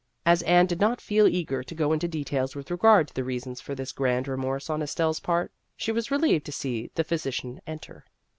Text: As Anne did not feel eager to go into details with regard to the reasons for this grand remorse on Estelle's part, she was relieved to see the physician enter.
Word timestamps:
As 0.25 0.41
Anne 0.41 0.65
did 0.65 0.79
not 0.81 0.99
feel 0.99 1.27
eager 1.27 1.61
to 1.61 1.75
go 1.75 1.93
into 1.93 2.07
details 2.07 2.55
with 2.55 2.71
regard 2.71 3.07
to 3.09 3.13
the 3.13 3.23
reasons 3.23 3.61
for 3.61 3.75
this 3.75 3.91
grand 3.91 4.27
remorse 4.27 4.67
on 4.67 4.81
Estelle's 4.81 5.19
part, 5.19 5.51
she 5.77 5.91
was 5.91 6.09
relieved 6.09 6.47
to 6.47 6.51
see 6.51 6.89
the 6.95 7.03
physician 7.03 7.61
enter. 7.67 8.03